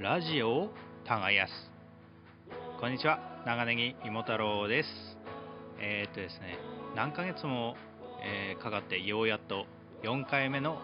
[0.00, 0.70] ラジオを
[1.04, 1.70] 耕す。
[2.80, 3.20] こんにちは。
[3.44, 4.88] 長ネギ芋太郎です。
[5.78, 6.56] えー、っとですね
[6.96, 7.76] 何ヶ月も、
[8.24, 9.66] えー、かかってようやっと
[10.02, 10.78] 4回目の、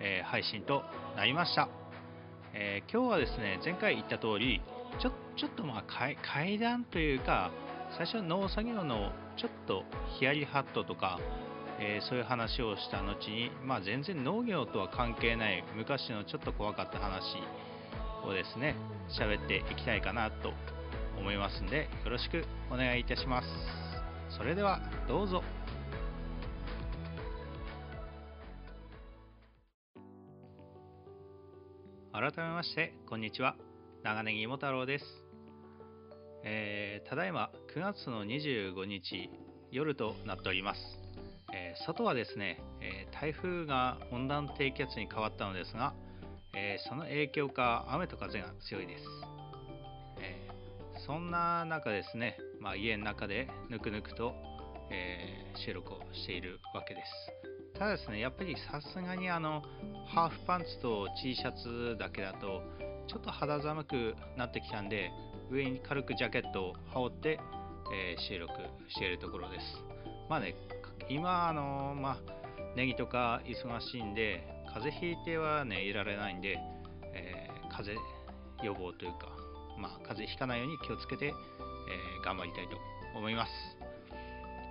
[0.00, 0.82] えー、配信と
[1.16, 1.68] なりました、
[2.54, 4.60] え今日はですね前回言った通り
[5.00, 7.52] ちょちょっとまあ階段というか
[7.96, 9.84] 最初農作業のちょっと
[10.18, 11.20] ヒヤリハットとか
[11.78, 17.36] えー、そういう話をした後に、まあ、全然農業とは関係ない昔のちょっと怖かった話
[18.26, 18.74] をですね
[19.18, 20.52] 喋っていきたいかなと
[21.18, 23.48] 思いますんでよろしくお願いいたします。
[24.36, 25.42] それではどうぞ。
[32.12, 33.56] 改めましてこんにちは。
[34.02, 35.04] 長ネギ芋太郎です、
[36.44, 39.30] えー、ただいま9月の25日
[39.70, 40.80] 夜となっております。
[41.52, 45.94] えー、外はですね、えー、台風が温暖低気圧に変わったのですが、
[46.56, 49.04] えー、その影響か雨と風が強いです、
[50.18, 50.48] え
[51.06, 54.34] そんな中ですね、まあ、家の中でぬくぬくと、
[54.90, 57.78] え収録をしているわけです。
[57.78, 59.62] ただですねやっぱりさすがにあの
[60.06, 62.62] ハーフパンツと T シャツだけだと
[63.06, 65.10] ちょっと肌寒くなってきたんで
[65.50, 67.40] 上に軽くジャケットを羽織って、
[67.92, 68.52] え収録
[68.88, 69.64] しているところです。
[70.30, 70.56] まあね
[71.10, 72.16] 今あのまあ
[72.76, 76.58] ネギとか忙しいんで風邪ひいてはねいられないんで、
[77.14, 78.06] えー、風邪
[78.62, 79.28] 予防というか
[79.78, 82.76] まあ風邪ひかないように気をつけて、えー、頑張りたいと
[83.16, 83.50] 思います、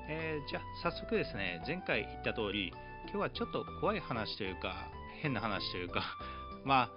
[0.08, 2.72] えー、じゃあ早速ですね前回言った通り
[3.06, 4.76] 今日はちょっと怖い話というか
[5.24, 6.04] 変な話というか
[6.64, 6.90] まあ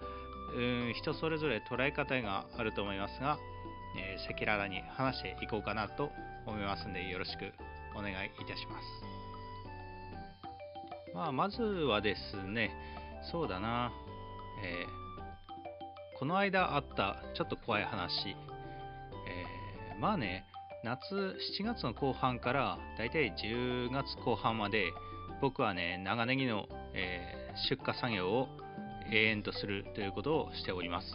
[0.54, 3.38] うん人それぞれ捉え方があると思いますが
[4.28, 6.10] 赤裸々に話していこうかなと
[6.44, 7.52] 思いますんでよろしく
[7.96, 9.18] お願いいたします。
[11.14, 12.70] まあ、まずはですね、
[13.22, 13.92] そうだな、
[14.62, 20.44] えー、この間あったちょっと怖い話、えー、まあね、
[20.84, 24.92] 夏、7月の後半からだいたい10月後半まで、
[25.41, 28.48] 僕はね、長ネギの、えー、出荷作業を
[29.10, 31.06] 永遠とするということをしております。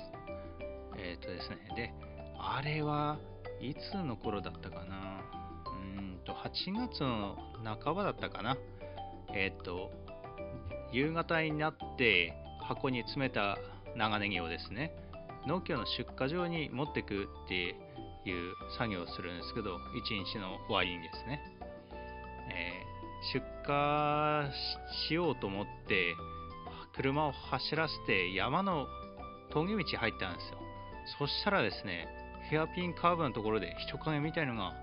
[0.97, 1.93] えっ、とですね、で、
[2.39, 3.17] あれは
[3.61, 5.21] いつの頃だったかな、
[5.97, 7.37] うんと、8月の
[7.83, 8.57] 半ばだったかな。
[9.33, 9.91] えっ、と、
[10.93, 13.57] 夕方になって箱に詰めた
[13.97, 14.95] 長ネギをですね、
[15.47, 17.75] 農協の出荷場に持ってくっていう
[18.77, 19.79] 作業をするんですけど、1
[20.25, 21.41] 日の終わりにですね、
[22.49, 24.53] えー、出荷
[25.07, 26.15] しようと思って、
[26.95, 28.85] 車を走らせて山の
[29.51, 30.59] 峠道入ったんですよ。
[31.19, 32.07] そしたらですね、
[32.49, 34.73] ヘアピンカーブのところで人影みたいのが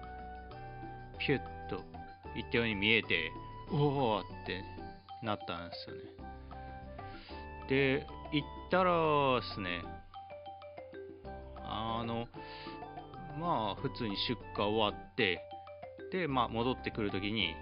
[1.19, 1.76] ピュッと
[2.37, 3.31] いったように見えて、
[3.70, 4.65] おおって
[5.22, 6.03] なったんですよね。
[7.69, 9.82] で、行ったらですね、
[11.64, 12.26] あの、
[13.38, 15.41] まあ、普通に出荷終わって、
[16.12, 17.54] で、まあ、戻ってくるときに、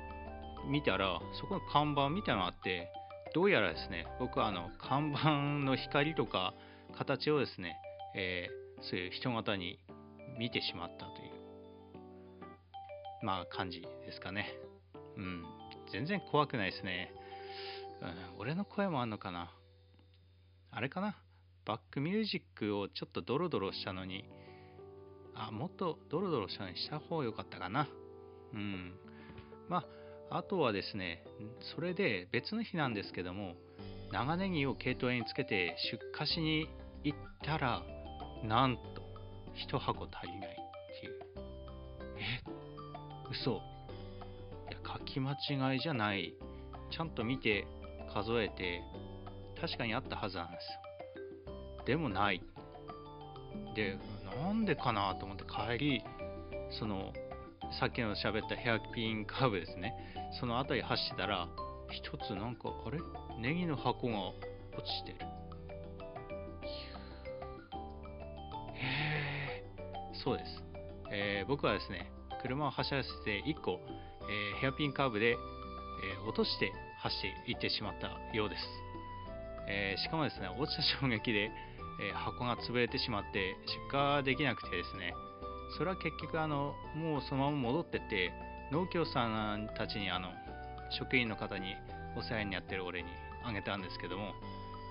[0.67, 2.91] 見たら、そこの看板みたいなのがあって、
[3.35, 6.55] どうやらですね、僕はあの、看板の光とか
[6.97, 7.77] 形をですね、
[8.15, 9.79] えー、そういう人型に
[10.39, 14.49] 見てしまったという、まあ、感じですかね。
[15.17, 15.45] うん。
[15.93, 17.13] 全然怖くないですね。
[18.01, 19.51] うん、俺の声もあんのかな？
[20.71, 21.17] あれかな？
[21.65, 24.25] バックミュージックをちょっとドロドロしたのに、
[25.35, 27.89] あ、もっとドロドロしたのにした方が良かったかな？
[28.55, 28.95] うん。
[29.69, 29.85] ま
[30.31, 31.25] あ、あとはですね、
[31.75, 33.55] それで別の日なんですけども、
[34.13, 36.69] 長ネギを軽トラにつけて出荷しに
[37.05, 37.83] 行ったら、
[38.45, 39.03] なんと、
[39.69, 40.55] 1箱足りないっ
[41.01, 41.19] ていう。
[42.17, 42.43] え？
[43.31, 43.55] 嘘い
[44.73, 46.35] や書き間違いじゃない。
[46.91, 47.67] ちゃんと見て
[48.09, 48.83] 数えて、
[49.61, 51.85] 確かにあったはずなんですよ。
[51.87, 52.43] でもない。
[53.75, 53.99] で、
[54.45, 56.05] なんでかなと思って帰り、
[56.79, 57.13] その、
[57.81, 59.95] さっきの喋ったヘアピンカーブですね。
[60.41, 61.49] その辺り走ってたら、
[61.91, 62.99] 一つなんか、あれ？
[63.39, 64.37] ネギの箱が落
[64.85, 65.19] ちてる。
[68.75, 69.65] へえ、
[70.25, 70.63] そうです。
[71.11, 72.11] えー、僕はですね、
[72.43, 73.81] 車を走らせて1個
[74.29, 76.73] えー、ヘアピンカーブで、えー、落として
[77.03, 78.63] 走っていってしまったようです。
[79.69, 81.51] えー、しかもですね、落ちた衝撃で、
[82.01, 83.57] え箱が潰れてしまって
[83.93, 85.15] 出荷できなくてですね、
[85.77, 88.33] それは結局あの、もうそのまま戻ってって、
[88.71, 90.29] 農協さんたちにあの
[90.91, 91.75] 職員の方に
[92.17, 93.09] お世話になってる俺に
[93.45, 94.33] あげたんですけども、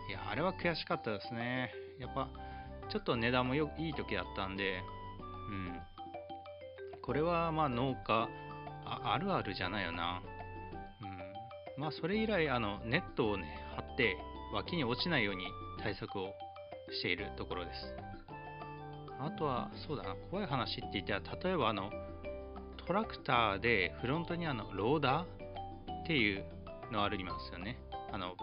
[0.09, 1.71] いや、あれは悔しかったですね。
[1.99, 2.29] やっぱ、
[2.89, 4.81] ちょっと値段もよいい時だったんで、
[5.49, 5.79] うん。
[7.01, 8.27] これはまあ農家
[8.85, 10.21] ああるあるじゃないよな。
[11.77, 13.45] まあ、それ以来、あの、ネットをね、
[13.75, 14.17] 張って、
[14.53, 15.45] 脇に落ちないように
[15.81, 16.33] 対策を
[16.91, 17.93] しているところです。
[19.19, 21.89] あとはそうだな怖い話って言ったら例えばあの
[22.85, 26.45] トラクターでフロントにあのローダーっていう
[26.91, 27.77] のありますよね。
[28.11, 28.35] あの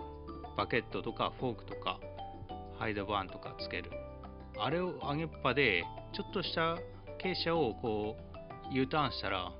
[0.56, 2.00] バケットとかフォークとか
[2.78, 3.90] ハイドバーンとかつける。
[4.58, 6.76] あれを上げっぱでちょっとした
[7.22, 8.16] 傾斜をこ
[8.70, 9.52] う U ターンしたら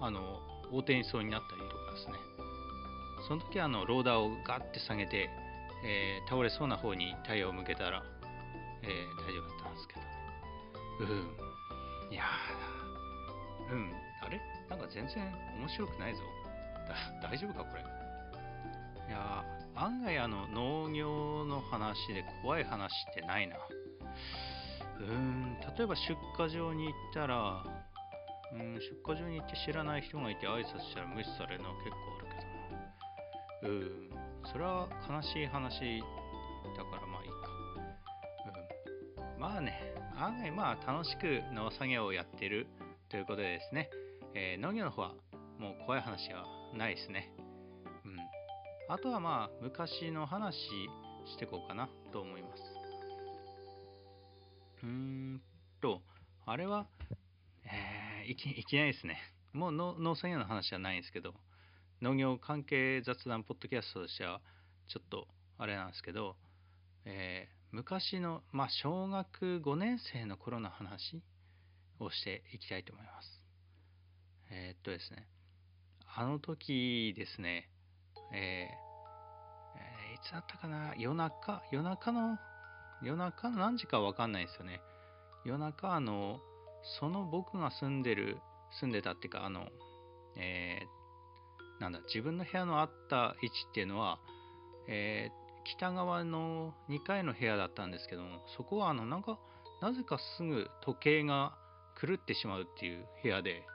[0.00, 2.31] あの横転しそうになったりとかですね。
[3.28, 5.30] その時あのローダーをガッて下げて、
[5.84, 8.02] えー、倒れそうな方にタイヤを向けたら、
[8.82, 8.90] えー、
[9.22, 10.06] 大丈夫だったんですけどね。
[11.00, 11.04] う
[12.10, 12.12] ん。
[12.12, 12.24] いや
[13.70, 13.92] うん。
[14.22, 14.40] あれ？
[14.68, 16.20] なんか全然面白くないぞ。
[17.22, 17.82] 大丈夫かこれ？
[17.82, 23.56] いや案外あの農業の話で怖い話ってないな。
[23.56, 25.58] うーん。
[25.76, 27.64] 例えば出荷場に行ったら
[28.52, 32.21] うん出荷場に行って知らない人がいて挨拶したら無視されるのは結構あ
[33.62, 34.10] うん。
[34.50, 36.02] それは悲しい話
[36.76, 37.36] だからまあいいか。
[39.34, 39.40] うん。
[39.40, 42.66] まあね案外まあ楽しく農作業をやってる
[43.08, 43.90] ということでですね、
[44.34, 45.14] えー、農業の方は
[45.58, 46.44] もう怖い話は
[46.76, 47.32] ないですね。
[48.04, 48.16] うん。
[48.88, 50.56] あとはまあ昔の話
[51.26, 52.62] してこうかなと思います。
[54.82, 55.42] うーん
[55.80, 56.00] と、
[56.46, 56.86] あれは、
[57.64, 59.18] えー、いきいきなりですね。
[59.52, 61.34] もう農作業の話はないんですけど、
[62.02, 64.40] 農業関係雑談ポッドキャストとしては
[64.88, 65.26] ちょっと
[65.58, 66.36] あれなんですけど、
[67.04, 71.22] えー、昔の、まあ、小学5年生の頃の話
[72.00, 73.42] をしていきたいと思います。
[74.50, 75.28] えー、っとですね、
[76.14, 77.70] あの時ですね、
[78.34, 78.92] えー
[80.22, 82.38] つだったかな夜中、夜中の、
[83.02, 84.80] 夜中の何時かわかんないですよね。
[85.44, 86.40] 夜中、あの、
[87.00, 88.38] その僕が住んでる、
[88.80, 89.66] 住んでたっていうか、あの、
[90.36, 91.01] えー、
[91.82, 94.18] なんだ、自分の部屋のあった位置っていうのは、
[94.88, 99.38] えー、北側の2階の部屋だったんですけども、そこはあの、なんか、
[99.80, 101.54] なぜかすぐ時計が
[102.00, 103.66] 狂ってしまうっていう部屋で、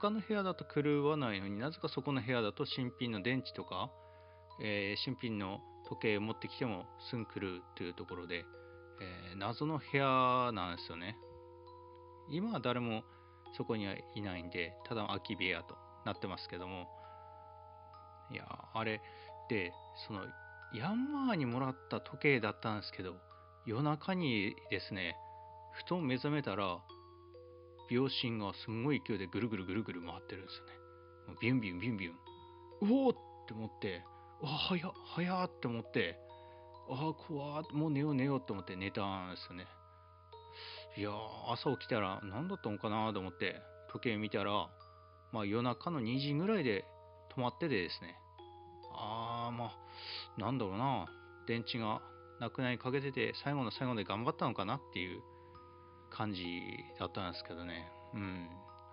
[0.00, 3.88] 他の部屋だと狂わないのになぜかそこの部屋だと新品の電池とか
[4.60, 8.44] えー、新品の時計を持ってきてもすぐ来るというところで、
[9.00, 11.16] えー、謎の部屋なんですよね。
[12.30, 13.02] 今は誰も
[13.56, 16.88] そこにはいないんで、ただ空き部屋となってますけども、
[18.30, 18.44] いや、
[18.74, 19.00] あれ
[19.48, 19.72] で、
[20.06, 20.20] その
[20.74, 23.14] ヤンマーにもらった時計だったんですけど、
[23.66, 25.16] 夜中にですね、
[25.72, 26.78] ふと目覚めたら、
[27.90, 30.72] 秒針がすんごい勢いでぐるぐるぐるぐる回ってるんですよね。
[31.40, 32.14] ビュンビュンビュンビュン。
[32.14, 33.16] うおーっ
[33.46, 34.02] て思って、
[34.44, 36.16] あ早っ早っって思って
[36.90, 39.66] ああ怖もう寝よう寝ようと思って寝たんですよね
[40.98, 41.10] いや
[41.48, 43.62] 朝起きたら何だったのかなと思って
[43.92, 44.68] 時計見たら
[45.32, 46.84] まあ夜中の2時ぐらいで
[47.36, 48.16] 止まっててですね。
[48.94, 51.06] ああまあなんだろうな。
[51.46, 52.00] 電池が
[52.40, 55.22] なくなりかけてて最後の最後で頑張ったのかなっていう
[56.10, 56.42] 感じ
[56.98, 57.90] だったんですけどね。
[58.14, 58.48] うん。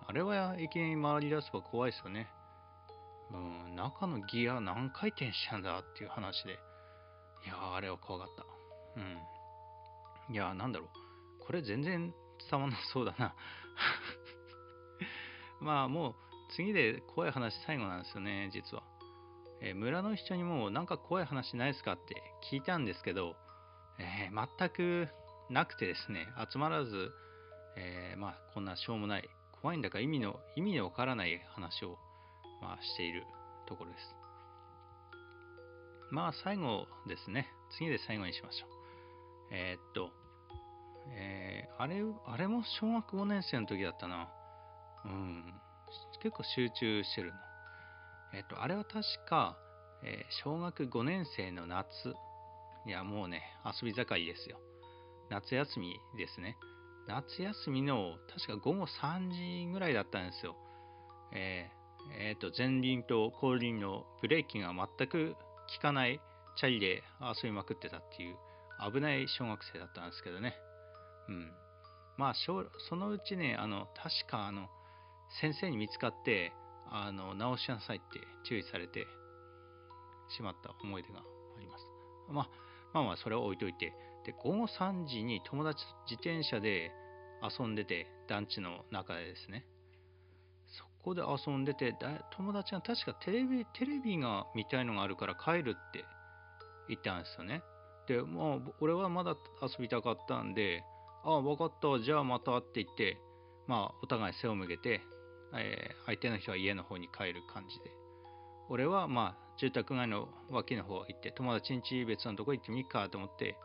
[0.08, 2.28] あれはいきなり回り出せば怖いですよね。
[3.32, 6.54] うん、中のギア何回転したんだっていう話で、
[7.46, 8.44] いやー、あれは怖かった。
[9.00, 10.34] うん。
[10.34, 10.90] いやー、なんだろう。
[11.46, 12.14] これ全然
[12.50, 13.36] 伝わんなそうだな。
[15.62, 16.16] まあ、もう
[16.56, 18.84] 次で怖い話最後なんですよね、実は。
[19.62, 22.16] えー、村の人にもなんか怖い話ないですかって
[22.52, 23.36] 聞いたんですけど、
[24.00, 25.10] えー、全く
[25.50, 27.12] なくてですね、集まらず、
[27.78, 29.30] えー、まあ、こんなしょうもない、
[29.62, 31.98] 怖いんだか意味の、意味のわからない話を
[32.62, 33.24] まあ、している
[33.68, 34.16] ところです。
[36.12, 37.48] まあ、最後ですね。
[37.78, 38.70] 次で最後にしましょう。
[39.52, 40.10] えー、っと、
[41.12, 44.30] え、あれ、あれも小学5年生の時だったな。
[45.06, 45.54] うん。
[46.22, 47.40] 結構集中してるの。
[48.34, 49.58] え、っと、あれは確か、
[50.04, 52.14] えー、小学5年生の夏。
[52.86, 54.60] いや、もうね、遊び盛りですよ。
[55.30, 56.58] 夏休みですね。
[57.08, 60.56] 夏休みの確か午後3時ぐらいだったんですよ。
[61.34, 61.70] え
[62.18, 66.20] えー、と前輪と後輪のブレーキが全く効かない
[66.58, 68.36] チャリで遊びまくってたっていう
[68.92, 70.56] 危ない小学生だったんですけどね。
[71.28, 71.52] うん。
[72.18, 74.68] まあ、そのうちね、あの、確かあの、
[75.42, 76.54] 先生に見つかって、
[76.92, 79.06] あの、直しなさいって注意されて
[80.36, 81.86] しまった思い出があります。
[82.30, 82.50] まあ、
[82.94, 83.94] まあまあ、それは置いといて。
[84.26, 86.92] で、午後3時に友達と自転車で
[87.42, 89.66] 遊んでて、団地の中でですね。
[91.00, 91.96] ここで遊んでて
[92.36, 96.04] 友達が確かテレビテレビが見たいのがあるから帰るって
[96.90, 97.64] 言ったんですよね
[98.08, 100.84] でまあ俺はまだ遊びたかったんで
[101.24, 103.18] ああ分かったじゃあまたって言って
[103.68, 105.02] まあお互い背を向けて、
[105.56, 107.92] えー、相手の人は家の方に帰る感じで
[108.70, 113.56] 俺はまあ住宅街の脇の方行って友達ん家別のとこ行ってみっかと思って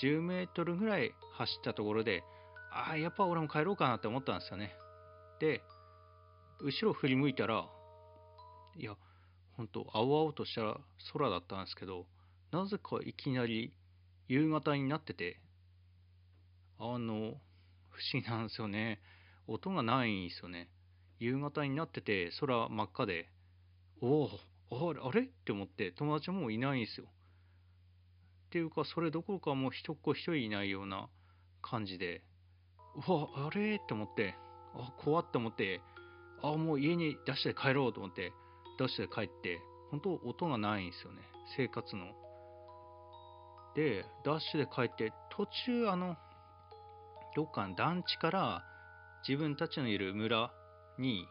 [0.00, 2.24] 10メートルぐらい走ったところで、
[2.72, 4.72] ああ、やっぱ俺も帰ろうかなって思ったんですよね。
[5.40, 5.62] で、
[6.60, 7.66] 後ろ振り向いたら、
[8.76, 8.96] いや、
[9.56, 10.78] ほんと、青々とした
[11.12, 12.06] 空だったんですけど、
[12.50, 13.72] なぜかいきなり
[14.28, 15.38] 夕方になってて、
[16.78, 17.34] あの、
[17.90, 19.00] 不思議なんですよね。
[19.46, 20.68] 音がないんですよね。
[21.20, 23.28] 夕方になってて、空真っ赤で、
[24.00, 24.22] お
[24.70, 25.22] お、あれあれ？
[25.22, 27.06] って思って、友達もいないんですよ。
[27.06, 31.08] っていうか、それどころかもう一っ子一人いないような
[31.62, 32.22] 感じで、
[33.06, 33.76] うわ、あれ？
[33.76, 34.34] って思って、
[34.74, 35.82] あ、怖って思って、
[36.42, 38.32] あ、もう家に出して帰ろうと思って、
[38.78, 39.60] 出して帰って、
[39.90, 41.20] 本当音がないんですよね。
[41.56, 42.06] 生活の。
[43.76, 46.16] で、ダッシュで帰って、途中、あの、
[47.36, 48.64] どっかの団地から
[49.28, 50.50] 自分たちのいる村
[51.00, 51.26] に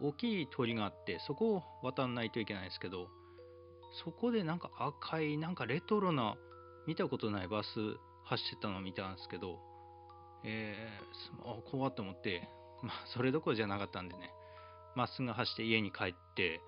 [0.00, 3.08] 大きい通りがあってそこを渡らないといけないんですけど
[4.04, 6.36] そこでなんか赤いなんかレトロな
[6.86, 7.66] 見たことないバス
[8.24, 9.58] 走ってたのを見たんですけど
[10.44, 12.48] えー、怖っと思って
[12.82, 14.30] まあそれどころじゃなかったんでね。
[14.94, 16.60] まっすぐ走って家に帰って、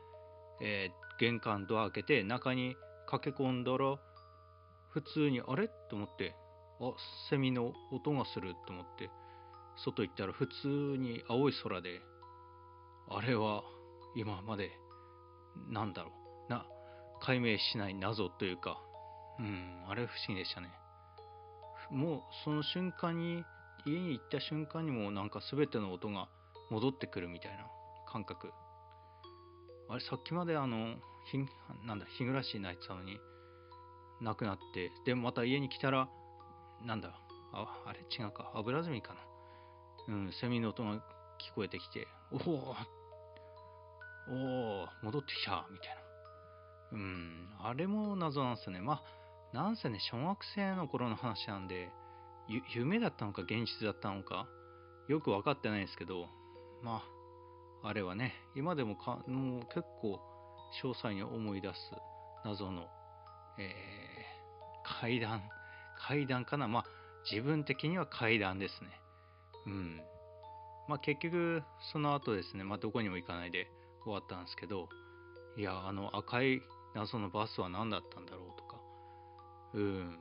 [0.60, 2.76] えー、玄関ドア開けて中に
[3.06, 3.96] 駆け込んだら
[4.90, 5.68] 普通にあれ？
[5.88, 6.34] と思って
[6.80, 6.92] あ
[7.30, 9.10] セミの音がすると思って
[9.84, 12.00] 外行ったら普通に青い空で
[13.10, 13.62] あれは
[14.16, 14.70] 今まで
[15.70, 16.10] なんだろ
[16.48, 16.50] う？
[16.50, 16.66] な
[17.20, 18.78] 解明しない謎というか。
[19.38, 20.68] うんあれ不思議でしたね。
[21.90, 23.44] もうその瞬間に
[23.86, 26.28] 家に行った瞬間にもなんか全ての音が
[26.70, 27.64] 戻ってくるみたいな
[28.10, 28.50] 感覚。
[29.88, 30.96] あれさっきまであの
[31.30, 31.38] ひ
[31.86, 33.18] なんだ日暮らしに泣いてたのに
[34.20, 36.08] なくなってでまた家に来たら
[36.84, 37.08] なんだ
[37.54, 39.14] ああれ違うかアブラゼミか
[40.08, 40.14] な。
[40.14, 41.00] うんセミの音が聞
[41.54, 42.74] こえてきておおお
[44.30, 45.94] お戻ってきたみたいな。
[46.92, 48.80] うんあれも謎なんですね。
[48.80, 49.02] ま
[49.52, 51.90] あなんせね小学生の頃の話なんで
[52.74, 54.46] 夢だったのか現実だったのか
[55.08, 56.26] よく分かってないですけど
[56.82, 57.02] ま
[57.82, 60.20] ああれはね今でもかもう結構
[60.82, 61.74] 詳細に思い出す
[62.44, 62.86] 謎の、
[63.58, 65.42] えー、階段
[66.06, 66.68] 階段かな。
[66.68, 66.84] まあ
[67.30, 68.90] 自分的には階段ですね。
[69.66, 70.00] うん。
[70.88, 72.64] まあ結局その後ですね。
[72.64, 73.68] まあどこにも行かないで。
[74.08, 74.88] 終わったんですけど
[75.56, 76.62] いやあの赤い
[76.94, 78.80] 謎のバスは何だったんだろうとか。
[79.74, 80.18] うん。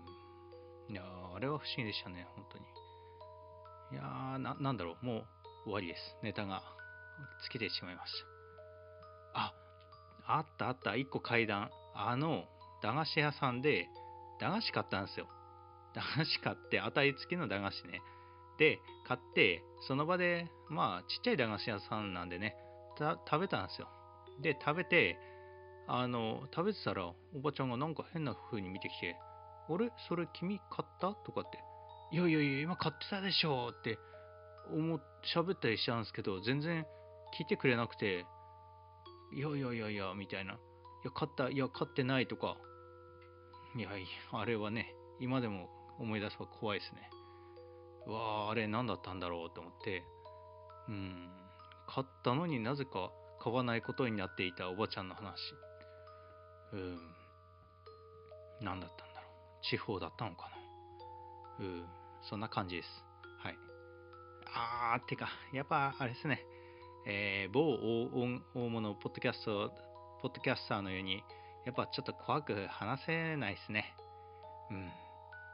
[0.89, 1.03] いや
[1.35, 2.65] あれは不思議でしたね本当に。
[3.93, 5.25] いやーななんだろうもう
[5.65, 5.99] 終わりです。
[6.23, 6.61] ネタが
[7.51, 8.11] 尽きてしまいまし
[9.33, 9.39] た。
[9.39, 9.53] あ
[10.27, 10.91] あったあった。
[10.91, 11.69] 1個階段。
[11.95, 12.45] あの
[12.83, 13.87] 駄菓子屋さんで
[14.39, 15.27] 駄菓子買ったんですよ。
[15.93, 18.01] 駄菓子買って当たり付きの駄菓子ね。
[18.59, 22.55] で買ってその場でまあちっちゃい駄菓子屋さんなんでね。
[22.97, 23.87] た食べたんですよ。
[24.41, 25.17] で食べて
[25.87, 29.15] あの食べてたらおばちゃんがなんか変な風に見てきて
[29.69, 29.91] 「あれ？
[30.07, 31.59] それ君買った?」とかって
[32.11, 33.97] 「いやいやいや今買ってたでしょ」って
[34.71, 34.99] 思
[35.33, 36.85] 喋ったりしちゃうんですけど全然
[37.39, 38.25] 聞いてくれなくて
[39.33, 40.57] 「いやいやいやいや」みたいな「い
[41.05, 42.57] や買ったいや買ってない」とか
[43.75, 47.09] いやいやあれはね今でも思い出すば怖いですね。
[48.07, 49.49] わああれ何だったんだろう？
[49.51, 50.03] と思って。
[50.87, 51.29] うん。
[51.87, 55.37] 買ったのになぜか買わないことになっていたおばちゃんの話。
[56.73, 56.99] うん。
[58.61, 59.63] 何だったんだろう。
[59.63, 60.49] 地方だったのか
[61.59, 61.65] な。
[61.65, 61.85] うん。
[62.29, 62.89] そんな感じです。
[63.43, 63.57] はい。
[64.53, 66.43] あーてかやっぱあれですね。
[67.07, 67.77] えー、某
[68.53, 69.71] 大物ポッドキャスト
[70.21, 71.23] ポッドキャスターのように
[71.65, 73.93] やっぱちょっと怖く話せないですね。
[74.71, 74.91] うん。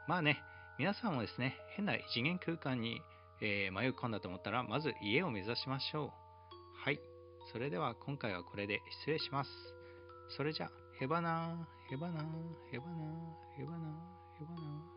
[0.08, 0.40] まあね、
[0.78, 3.00] 皆さんもですね、変な異次元空間に、
[3.40, 6.23] えー、迷い込んだと思ったら、まず家を目指しましょう。
[6.84, 7.00] はい。
[7.50, 9.50] それでは今回はこれで失礼します。
[10.28, 12.24] それじゃ、へばなー、へばなー、
[12.76, 14.93] へばなー、へばなー、へばなー。